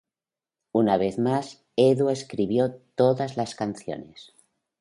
[0.73, 4.33] Una vez más, Edu escribió todas las canciones.